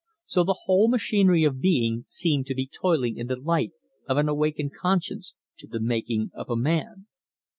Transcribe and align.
So 0.25 0.43
the 0.43 0.61
whole 0.63 0.87
machinery 0.87 1.43
of 1.43 1.61
being 1.61 2.05
seemed 2.07 2.47
to 2.47 2.55
be 2.55 2.65
toiling 2.65 3.17
in 3.17 3.27
the 3.27 3.35
light 3.39 3.73
of 4.09 4.17
an 4.17 4.27
awakened 4.27 4.73
conscience, 4.73 5.35
to 5.59 5.67
the 5.67 5.79
making 5.79 6.31
of 6.33 6.49
a 6.49 6.55
man. 6.57 7.05